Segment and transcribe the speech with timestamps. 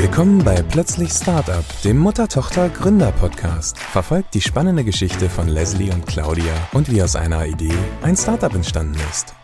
[0.00, 3.76] Willkommen bei Plötzlich Startup, dem Mutter-Tochter-Gründer-Podcast.
[3.76, 8.54] Verfolgt die spannende Geschichte von Leslie und Claudia und wie aus einer Idee ein Startup
[8.54, 9.34] entstanden ist.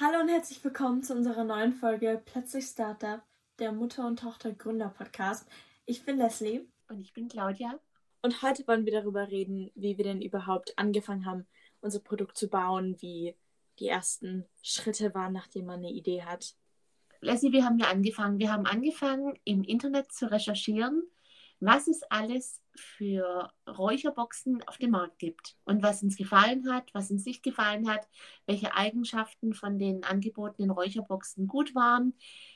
[0.00, 3.20] Hallo und herzlich willkommen zu unserer neuen Folge Plötzlich Startup,
[3.58, 5.46] der Mutter- und Tochter-Gründer-Podcast.
[5.84, 6.66] Ich bin Leslie.
[6.88, 7.78] Und ich bin Claudia.
[8.22, 11.46] Und heute wollen wir darüber reden, wie wir denn überhaupt angefangen haben,
[11.82, 13.36] unser Produkt zu bauen, wie
[13.78, 16.54] die ersten Schritte waren, nachdem man eine Idee hat.
[17.26, 18.38] Leslie, wie haben wir angefangen?
[18.38, 21.02] Wir haben angefangen, im Internet zu recherchieren,
[21.58, 27.10] was es alles für Räucherboxen auf dem Markt gibt und was uns gefallen hat, was
[27.10, 28.06] uns nicht gefallen hat,
[28.46, 32.14] welche Eigenschaften von den angebotenen Räucherboxen gut waren,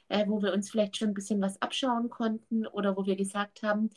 [0.09, 3.65] äh, wo wir uns vielleicht schon ein bisschen was abschauen konnten oder wo wir gesagt
[3.65, 3.91] haben,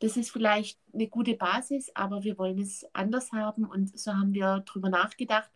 [0.00, 4.34] das ist vielleicht eine gute Basis, aber wir wollen es anders haben und so haben
[4.34, 5.52] wir darüber nachgedacht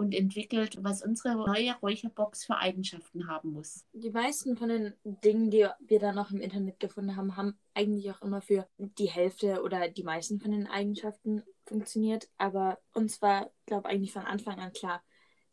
[0.00, 3.84] und entwickelt, was unsere neue Räucherbox für Eigenschaften haben muss.
[3.92, 8.10] Die meisten von den Dingen, die wir dann noch im Internet gefunden haben, haben eigentlich
[8.10, 12.30] auch immer für die Hälfte oder die meisten von den Eigenschaften funktioniert.
[12.38, 15.02] Aber uns war, glaube ich, eigentlich von Anfang an klar,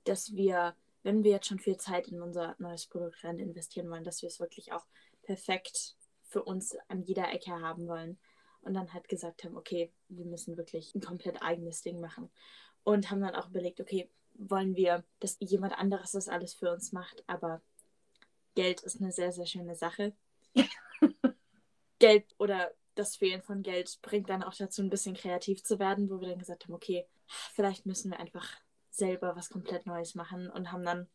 [0.05, 4.05] dass wir, wenn wir jetzt schon viel Zeit in unser neues Produkt rein investieren wollen,
[4.05, 4.85] dass wir es wirklich auch
[5.23, 8.17] perfekt für uns an jeder Ecke haben wollen.
[8.61, 12.29] Und dann halt gesagt haben, okay, wir müssen wirklich ein komplett eigenes Ding machen.
[12.85, 16.91] Und haben dann auch überlegt, okay, wollen wir, dass jemand anderes das alles für uns
[16.91, 17.61] macht, aber
[18.55, 20.13] Geld ist eine sehr, sehr schöne Sache.
[21.99, 26.09] Geld oder das Fehlen von Geld bringt dann auch dazu, ein bisschen kreativ zu werden,
[26.09, 28.49] wo wir dann gesagt haben, okay, vielleicht müssen wir einfach
[28.89, 31.07] selber was komplett Neues machen und haben dann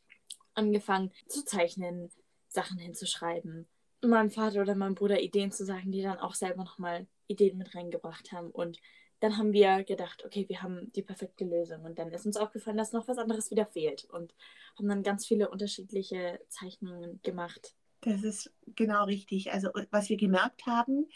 [0.54, 2.10] angefangen zu zeichnen,
[2.48, 3.66] Sachen hinzuschreiben,
[4.02, 7.74] meinem Vater oder meinem Bruder Ideen zu sagen, die dann auch selber nochmal Ideen mit
[7.74, 8.78] reingebracht haben und
[9.22, 11.84] dann haben wir gedacht, okay, wir haben die perfekte Lösung.
[11.84, 14.04] Und dann ist uns aufgefallen, dass noch was anderes wieder fehlt.
[14.06, 14.34] Und
[14.76, 17.76] haben dann ganz viele unterschiedliche Zeichnungen gemacht.
[18.00, 19.52] Das ist genau richtig.
[19.52, 21.06] Also was wir gemerkt haben,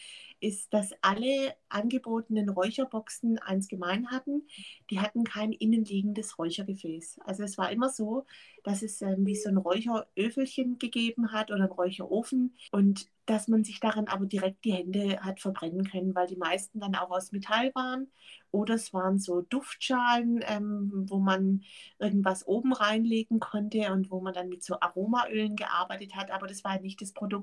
[0.41, 4.47] ist, dass alle angebotenen Räucherboxen eins gemein hatten.
[4.91, 7.21] Die hatten kein innenliegendes Räuchergefäß.
[7.25, 8.27] Also es war immer so,
[8.63, 13.65] dass es ähm, wie so ein Räucheröfelchen gegeben hat oder ein Räucherofen und dass man
[13.65, 17.33] sich daran aber direkt die Hände hat verbrennen können, weil die meisten dann auch aus
[17.33, 18.09] Metall waren
[18.53, 21.63] oder es waren so Duftschalen, ähm, wo man
[21.99, 26.65] irgendwas oben reinlegen konnte und wo man dann mit so Aromaölen gearbeitet hat, aber das
[26.65, 27.36] war nicht das Produkt,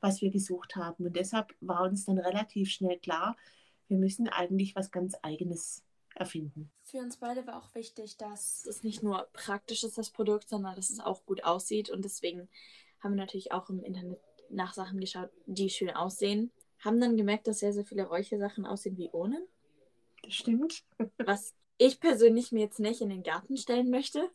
[0.00, 1.06] was wir gesucht haben.
[1.06, 3.36] Und deshalb war uns dann relativ schnell klar,
[3.88, 5.84] wir müssen eigentlich was ganz Eigenes
[6.14, 6.70] erfinden.
[6.84, 10.76] Für uns beide war auch wichtig, dass es nicht nur praktisch ist, das Produkt, sondern
[10.76, 11.90] dass es auch gut aussieht.
[11.90, 12.48] Und deswegen
[13.00, 14.20] haben wir natürlich auch im Internet
[14.50, 16.50] nach Sachen geschaut, die schön aussehen.
[16.80, 19.40] Haben dann gemerkt, dass sehr, sehr viele Räuchersachen aussehen wie ohne.
[20.22, 20.84] Das stimmt.
[21.18, 24.30] Was ich persönlich mir jetzt nicht in den Garten stellen möchte.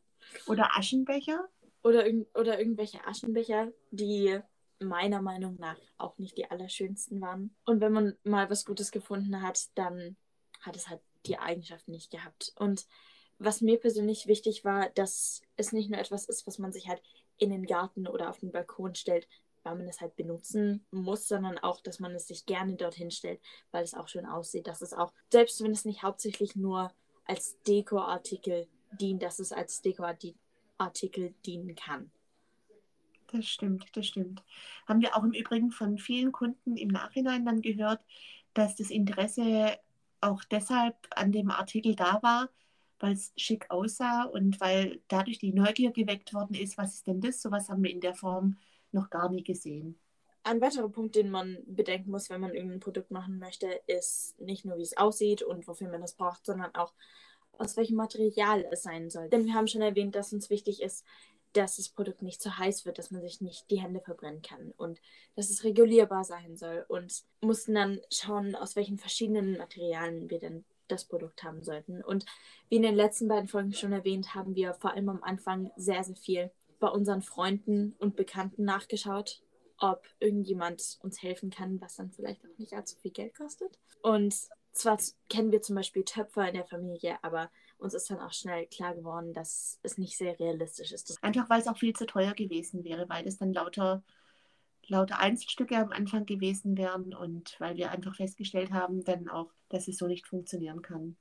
[0.47, 1.47] Oder Aschenbecher.
[1.83, 4.39] Oder, oder irgendwelche Aschenbecher, die
[4.79, 7.55] meiner Meinung nach auch nicht die allerschönsten waren.
[7.65, 10.17] Und wenn man mal was Gutes gefunden hat, dann
[10.61, 12.53] hat es halt die Eigenschaften nicht gehabt.
[12.55, 12.85] Und
[13.39, 17.01] was mir persönlich wichtig war, dass es nicht nur etwas ist, was man sich halt
[17.37, 19.27] in den Garten oder auf den Balkon stellt,
[19.63, 23.41] weil man es halt benutzen muss, sondern auch, dass man es sich gerne dorthin stellt,
[23.71, 24.65] weil es auch schön aussieht.
[24.65, 26.91] Dass es auch, selbst wenn es nicht hauptsächlich nur
[27.25, 28.67] als Dekoartikel
[28.99, 32.11] dient, dass es als Dekoartikel dienen kann.
[33.27, 34.43] Das stimmt, das stimmt.
[34.87, 38.01] Haben wir auch im Übrigen von vielen Kunden im Nachhinein dann gehört,
[38.53, 39.77] dass das Interesse
[40.21, 42.49] auch deshalb an dem Artikel da war,
[42.99, 47.21] weil es schick aussah und weil dadurch die Neugier geweckt worden ist, was ist denn
[47.21, 47.41] das?
[47.41, 48.57] Sowas haben wir in der Form
[48.91, 49.99] noch gar nie gesehen.
[50.43, 54.63] Ein weiterer Punkt, den man bedenken muss, wenn man irgendein Produkt machen möchte, ist nicht
[54.63, 56.93] nur, wie es aussieht und wofür man das braucht, sondern auch,
[57.59, 59.29] aus welchem Material es sein soll.
[59.29, 61.03] Denn wir haben schon erwähnt, dass uns wichtig ist,
[61.57, 64.71] dass das Produkt nicht zu heiß wird, dass man sich nicht die Hände verbrennen kann
[64.77, 65.01] und
[65.35, 70.65] dass es regulierbar sein soll und mussten dann schauen, aus welchen verschiedenen Materialien wir denn
[70.87, 72.03] das Produkt haben sollten.
[72.03, 72.25] Und
[72.69, 76.03] wie in den letzten beiden Folgen schon erwähnt, haben wir vor allem am Anfang sehr,
[76.03, 79.41] sehr viel bei unseren Freunden und Bekannten nachgeschaut,
[79.79, 83.79] ob irgendjemand uns helfen kann, was dann vielleicht auch nicht allzu viel Geld kostet.
[84.01, 84.33] Und
[84.71, 84.97] zwar
[85.29, 88.95] kennen wir zum Beispiel Töpfer in der Familie, aber uns ist dann auch schnell klar
[88.95, 91.23] geworden, dass es nicht sehr realistisch ist.
[91.23, 94.03] Einfach weil es auch viel zu teuer gewesen wäre, weil es dann lauter,
[94.87, 99.87] lauter Einzelstücke am Anfang gewesen wären und weil wir einfach festgestellt haben, dann auch, dass
[99.87, 101.17] es so nicht funktionieren kann.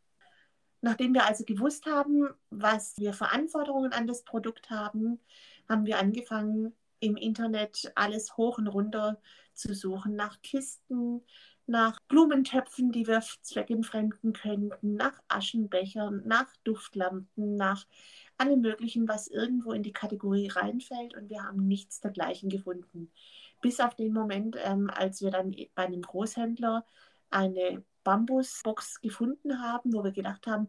[0.80, 5.20] Nachdem wir also gewusst haben, was wir für Anforderungen an das Produkt haben,
[5.68, 9.20] haben wir angefangen, im Internet alles hoch und runter
[9.52, 11.22] zu suchen nach Kisten,
[11.66, 17.86] nach Blumentöpfen, die wir zweckentfremden könnten, nach Aschenbechern, nach Duftlampen, nach
[18.38, 23.10] alle möglichen, was irgendwo in die Kategorie reinfällt und wir haben nichts dergleichen gefunden.
[23.60, 26.84] Bis auf den Moment, ähm, als wir dann bei einem Großhändler
[27.30, 30.68] eine Bambusbox gefunden haben, wo wir gedacht haben,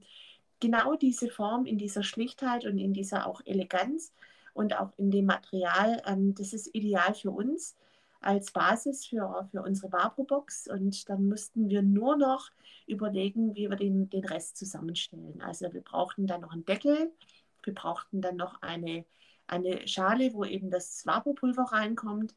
[0.59, 4.13] genau diese Form in dieser Schlichtheit und in dieser auch Eleganz
[4.53, 7.75] und auch in dem Material, ähm, das ist ideal für uns
[8.27, 12.49] als Basis für, für unsere Vapro-Box und dann mussten wir nur noch
[12.85, 15.41] überlegen, wie wir den, den Rest zusammenstellen.
[15.41, 17.13] Also wir brauchten dann noch einen Deckel,
[17.63, 19.05] wir brauchten dann noch eine,
[19.47, 22.35] eine Schale, wo eben das Vapropulver reinkommt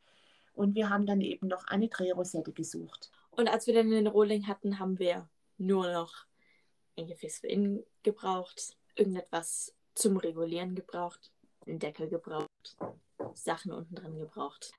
[0.55, 3.11] und wir haben dann eben noch eine Drehrosette gesucht.
[3.33, 5.29] Und als wir dann den Rohling hatten, haben wir
[5.59, 6.13] nur noch
[6.97, 11.33] ein Gefäß für innen gebraucht, irgendetwas zum Regulieren gebraucht,
[11.67, 12.50] einen Deckel gebraucht,
[13.35, 14.73] Sachen unten drin gebraucht.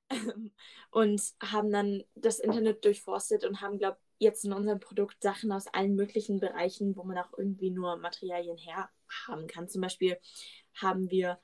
[0.91, 5.67] und haben dann das Internet durchforstet und haben, glaube jetzt in unserem Produkt Sachen aus
[5.67, 8.89] allen möglichen Bereichen, wo man auch irgendwie nur Materialien her
[9.27, 9.67] haben kann.
[9.67, 10.17] Zum Beispiel
[10.75, 11.39] haben wir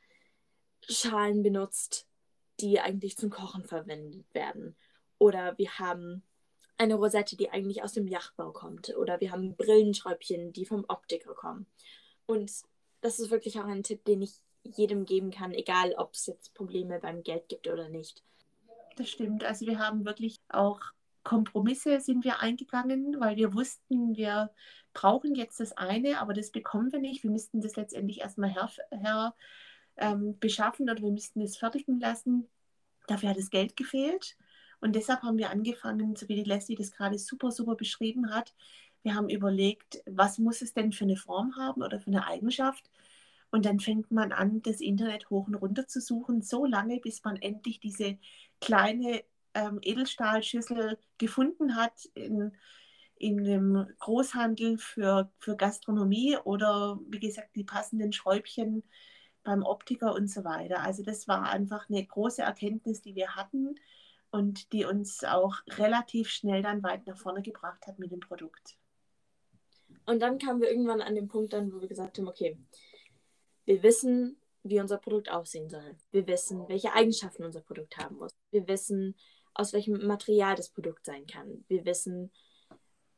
[0.88, 2.08] Schalen benutzt,
[2.60, 4.76] die eigentlich zum Kochen verwendet werden.
[5.18, 6.24] Oder wir haben
[6.78, 8.96] eine Rosette, die eigentlich aus dem Yachtbau kommt.
[8.96, 11.66] Oder wir haben Brillenschräubchen, die vom Optiker kommen.
[12.28, 12.52] Und
[13.02, 14.36] das ist wirklich auch ein Tipp, den ich
[14.76, 18.24] jedem geben kann, egal ob es jetzt Probleme beim Geld gibt oder nicht.
[18.96, 19.44] Das stimmt.
[19.44, 20.80] Also wir haben wirklich auch
[21.28, 24.50] Kompromisse sind wir eingegangen, weil wir wussten, wir
[24.94, 27.24] brauchen jetzt das eine, aber das bekommen wir nicht.
[27.24, 29.36] Wir müssten das letztendlich erstmal her, her
[29.98, 32.48] ähm, beschaffen oder wir müssten es fertigen lassen.
[33.08, 34.38] Dafür hat das Geld gefehlt.
[34.80, 38.54] Und deshalb haben wir angefangen, so wie die Leslie das gerade super, super beschrieben hat.
[39.04, 42.90] Wir haben überlegt, was muss es denn für eine Form haben oder für eine Eigenschaft.
[43.50, 47.24] Und dann fängt man an, das Internet hoch und runter zu suchen, so lange, bis
[47.24, 48.18] man endlich diese
[48.60, 49.24] kleine
[49.54, 52.52] ähm, Edelstahlschüssel gefunden hat in,
[53.16, 58.84] in dem Großhandel für, für Gastronomie oder wie gesagt die passenden Schräubchen
[59.44, 60.82] beim Optiker und so weiter.
[60.82, 63.76] Also das war einfach eine große Erkenntnis, die wir hatten
[64.30, 68.78] und die uns auch relativ schnell dann weit nach vorne gebracht hat mit dem Produkt.
[70.06, 72.58] Und dann kamen wir irgendwann an den Punkt dann, wo wir gesagt haben, okay,
[73.68, 75.96] wir wissen, wie unser Produkt aussehen soll.
[76.12, 78.32] Wir wissen, welche Eigenschaften unser Produkt haben muss.
[78.50, 79.16] Wir wissen,
[79.54, 81.64] aus welchem Material das Produkt sein kann.
[81.68, 82.32] Wir wissen,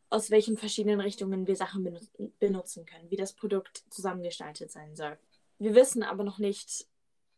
[0.10, 1.98] aus welchen verschiedenen Richtungen wir Sachen
[2.40, 5.18] benutzen können, wie das Produkt zusammengestaltet sein soll.
[5.60, 6.88] Wir wissen aber noch nicht,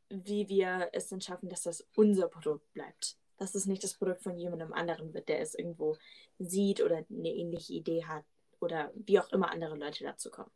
[0.10, 4.22] wie wir es denn schaffen, dass das unser Produkt bleibt dass es nicht das Produkt
[4.22, 5.98] von jemandem anderen wird, der es irgendwo
[6.38, 8.24] sieht oder eine ähnliche Idee hat
[8.60, 10.52] oder wie auch immer andere Leute dazu kommen.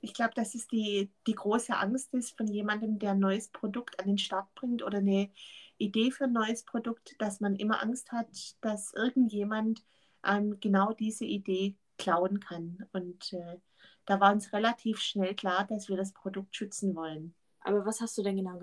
[0.00, 3.98] Ich glaube, dass es die, die große Angst ist von jemandem, der ein neues Produkt
[4.00, 5.30] an den Start bringt oder eine
[5.76, 8.28] Idee für ein neues Produkt, dass man immer Angst hat,
[8.60, 9.84] dass irgendjemand
[10.24, 12.86] ähm, genau diese Idee klauen kann.
[12.92, 13.58] Und äh,
[14.06, 17.34] da war uns relativ schnell klar, dass wir das Produkt schützen wollen.
[17.60, 18.58] Aber was hast du denn genau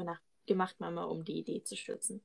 [0.45, 2.23] gemacht, Mama, um die Idee zu schützen?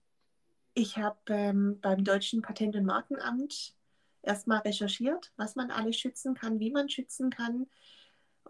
[0.75, 3.75] Ich habe ähm, beim Deutschen Patent- und Markenamt
[4.23, 7.67] erstmal recherchiert, was man alles schützen kann, wie man schützen kann.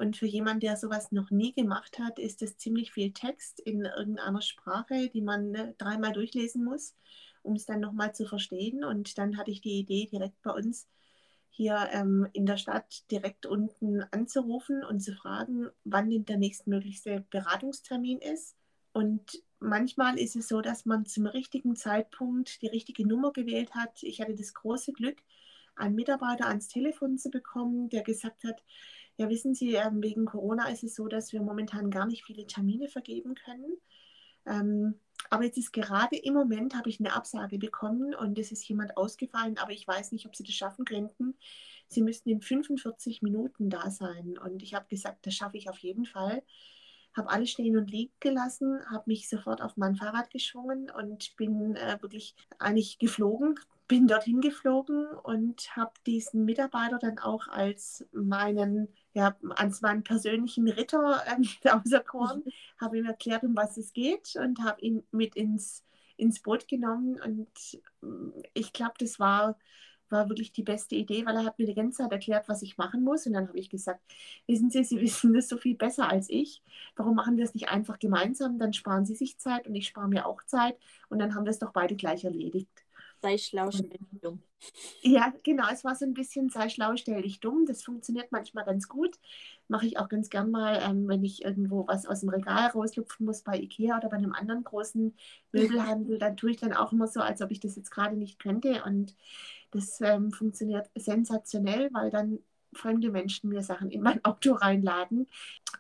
[0.01, 3.85] Und für jemanden, der sowas noch nie gemacht hat, ist es ziemlich viel Text in
[3.85, 6.95] irgendeiner Sprache, die man ne, dreimal durchlesen muss,
[7.43, 8.83] um es dann nochmal zu verstehen.
[8.83, 10.89] Und dann hatte ich die Idee, direkt bei uns
[11.51, 17.27] hier ähm, in der Stadt direkt unten anzurufen und zu fragen, wann denn der nächstmöglichste
[17.29, 18.57] Beratungstermin ist.
[18.95, 24.03] Und manchmal ist es so, dass man zum richtigen Zeitpunkt die richtige Nummer gewählt hat.
[24.03, 25.19] Ich hatte das große Glück,
[25.77, 28.63] einen Mitarbeiter ans Telefon zu bekommen, der gesagt hat,
[29.21, 32.47] ja wissen Sie, ähm, wegen Corona ist es so, dass wir momentan gar nicht viele
[32.47, 33.77] Termine vergeben können.
[34.47, 34.95] Ähm,
[35.29, 38.97] aber jetzt ist gerade im Moment, habe ich eine Absage bekommen und es ist jemand
[38.97, 41.37] ausgefallen, aber ich weiß nicht, ob Sie das schaffen könnten.
[41.89, 44.39] Sie müssten in 45 Minuten da sein.
[44.39, 46.43] Und ich habe gesagt, das schaffe ich auf jeden Fall
[47.17, 51.75] habe alles stehen und liegen gelassen, habe mich sofort auf mein Fahrrad geschwungen und bin
[51.77, 53.59] äh, wirklich eigentlich geflogen,
[53.91, 60.69] bin dorthin geflogen und habe diesen Mitarbeiter dann auch als meinen, ja, als meinen persönlichen
[60.69, 61.21] Ritter
[61.65, 62.51] äh, auserkoren, mhm.
[62.81, 65.85] habe ihm erklärt, um was es geht und habe ihn mit ins,
[66.17, 67.49] ins Boot genommen und
[68.01, 69.59] mm, ich glaube, das war
[70.09, 72.77] war wirklich die beste Idee, weil er hat mir die ganze Zeit erklärt, was ich
[72.77, 73.27] machen muss.
[73.27, 74.01] Und dann habe ich gesagt,
[74.49, 76.65] wissen Sie, Sie wissen das so viel besser als ich.
[76.97, 78.59] Warum machen wir es nicht einfach gemeinsam?
[78.59, 80.77] Dann sparen Sie sich Zeit und ich spare mir auch Zeit.
[81.11, 82.85] Und dann haben wir es doch beide gleich erledigt.
[83.23, 84.43] Sei schlau, stell dich dumm.
[85.03, 85.65] Ja, genau.
[85.73, 87.65] Es war so ein bisschen sei schlau, stell dich dumm.
[87.67, 89.19] Das funktioniert manchmal ganz gut.
[89.69, 93.27] Mache ich auch ganz gern mal, ähm, wenn ich irgendwo was aus dem Regal rauslupfen
[93.27, 95.15] muss bei Ikea oder bei einem anderen großen
[95.53, 96.19] Möbelhandel.
[96.19, 98.83] Dann tue ich dann auch immer so, als ob ich das jetzt gerade nicht könnte.
[98.85, 99.15] Und
[99.71, 102.39] das ähm, funktioniert sensationell, weil dann
[102.75, 105.27] fremde Menschen mir Sachen in mein Auto reinladen.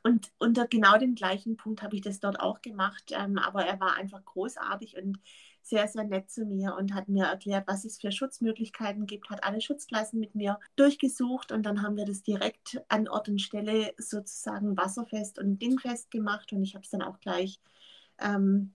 [0.02, 3.12] Und unter genau dem gleichen Punkt habe ich das dort auch gemacht.
[3.12, 5.18] Ähm, aber er war einfach großartig und
[5.62, 9.44] sehr, sehr nett zu mir und hat mir erklärt, was es für Schutzmöglichkeiten gibt, hat
[9.44, 13.92] alle Schutzklassen mit mir durchgesucht und dann haben wir das direkt an Ort und Stelle
[13.98, 17.60] sozusagen wasserfest und dingfest gemacht und ich habe es dann auch gleich
[18.18, 18.72] ähm,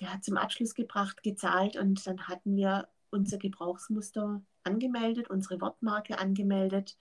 [0.00, 6.98] ja, zum Abschluss gebracht, gezahlt und dann hatten wir unser Gebrauchsmuster angemeldet, unsere Wortmarke angemeldet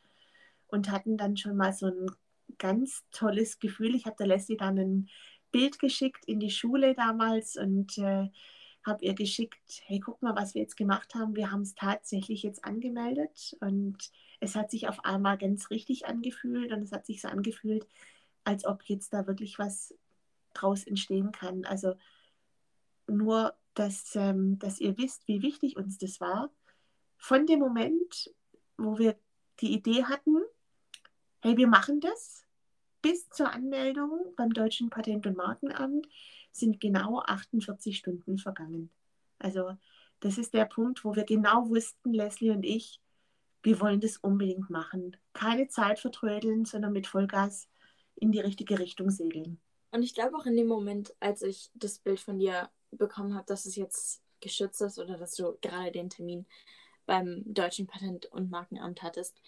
[0.67, 2.11] und hatten dann schon mal so ein
[2.57, 3.95] ganz tolles Gefühl.
[3.95, 5.09] Ich habe der Leslie dann ein
[5.51, 8.29] Bild geschickt in die Schule damals und äh,
[8.85, 11.35] habe ihr geschickt, hey, guck mal, was wir jetzt gemacht haben.
[11.35, 13.97] Wir haben es tatsächlich jetzt angemeldet und
[14.39, 17.87] es hat sich auf einmal ganz richtig angefühlt und es hat sich so angefühlt,
[18.43, 19.95] als ob jetzt da wirklich was
[20.53, 21.65] draus entstehen kann.
[21.65, 21.95] Also
[23.07, 26.51] nur, dass, ähm, dass ihr wisst, wie wichtig uns das war.
[27.17, 28.31] Von dem Moment,
[28.77, 29.17] wo wir
[29.61, 30.37] die Idee hatten,
[31.41, 32.45] hey, wir machen das,
[33.01, 36.07] bis zur Anmeldung beim Deutschen Patent- und Markenamt
[36.55, 38.89] sind genau 48 Stunden vergangen.
[39.39, 39.77] Also
[40.19, 43.01] das ist der Punkt, wo wir genau wussten, Leslie und ich,
[43.63, 45.17] wir wollen das unbedingt machen.
[45.33, 47.67] Keine Zeit vertrödeln, sondern mit Vollgas
[48.15, 49.59] in die richtige Richtung segeln.
[49.91, 53.45] Und ich glaube auch in dem Moment, als ich das Bild von dir bekommen habe,
[53.47, 56.45] dass es jetzt geschützt ist oder dass du gerade den Termin
[57.05, 59.41] beim Deutschen Patent- und Markenamt hattest,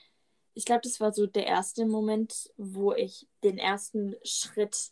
[0.53, 4.91] ich glaube, das war so der erste Moment, wo ich den ersten Schritt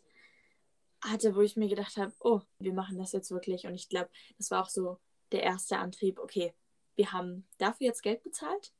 [1.06, 3.66] hatte, wo ich mir gedacht habe, oh, wir machen das jetzt wirklich.
[3.66, 4.98] Und ich glaube, das war auch so
[5.32, 6.54] der erste Antrieb, okay,
[6.94, 8.72] wir haben dafür jetzt Geld bezahlt.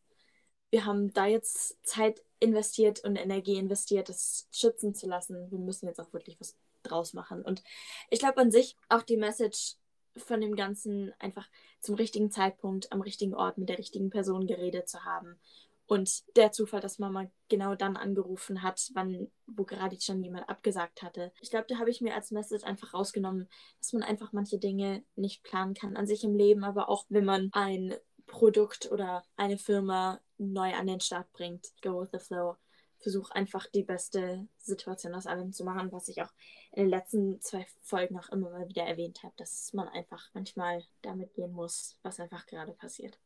[0.71, 5.51] Wir haben da jetzt Zeit investiert und Energie investiert, das schützen zu lassen.
[5.51, 7.43] Wir müssen jetzt auch wirklich was draus machen.
[7.43, 7.63] Und
[8.11, 9.77] ich glaube an sich auch die Message
[10.17, 11.49] von dem Ganzen einfach
[11.81, 15.39] zum richtigen Zeitpunkt, am richtigen Ort mit der richtigen Person geredet zu haben
[15.87, 21.03] und der Zufall, dass Mama genau dann angerufen hat, wann, wo gerade schon jemand abgesagt
[21.03, 21.33] hatte.
[21.41, 25.05] Ich glaube, da habe ich mir als Message einfach rausgenommen, dass man einfach manche Dinge
[25.15, 27.95] nicht planen kann an sich im Leben, aber auch wenn man ein
[28.27, 31.69] Produkt oder eine Firma neu an den Start bringt.
[31.83, 32.57] Go with the flow.
[32.99, 36.33] Versuch einfach die beste Situation aus allem zu machen, was ich auch
[36.73, 40.83] in den letzten zwei Folgen auch immer mal wieder erwähnt habe, dass man einfach manchmal
[41.03, 43.19] damit gehen muss, was einfach gerade passiert.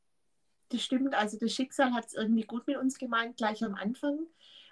[0.70, 4.20] Das stimmt, also das Schicksal hat es irgendwie gut mit uns gemeint, gleich am Anfang.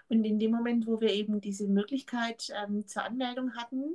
[0.09, 3.95] Und in dem Moment, wo wir eben diese Möglichkeit ähm, zur Anmeldung hatten,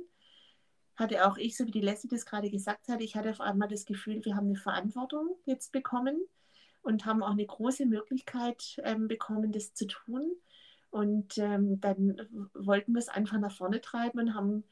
[0.96, 3.68] hatte auch ich, so wie die Leslie das gerade gesagt hat, ich hatte auf einmal
[3.68, 6.20] das Gefühl, wir haben eine Verantwortung jetzt bekommen
[6.82, 10.30] und haben auch eine große Möglichkeit ähm, bekommen, das zu tun.
[10.90, 12.20] Und ähm, dann
[12.52, 14.62] wollten wir es einfach nach vorne treiben und haben,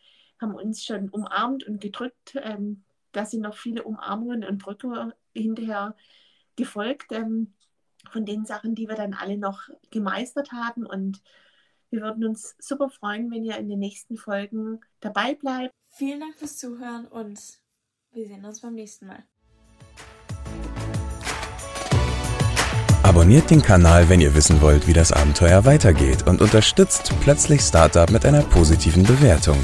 [0.40, 2.36] haben uns schon umarmt und gedrückt.
[2.36, 5.96] Ähm, da sind noch viele Umarmungen und Drücke hinterher
[6.62, 7.54] gefolgt ähm,
[8.10, 10.86] von den Sachen, die wir dann alle noch gemeistert haben.
[10.86, 11.20] Und
[11.90, 15.74] wir würden uns super freuen, wenn ihr in den nächsten Folgen dabei bleibt.
[15.90, 17.38] Vielen Dank fürs Zuhören und
[18.12, 19.24] wir sehen uns beim nächsten Mal.
[23.02, 28.10] Abonniert den Kanal, wenn ihr wissen wollt, wie das Abenteuer weitergeht und unterstützt plötzlich Startup
[28.10, 29.58] mit einer positiven Bewertung.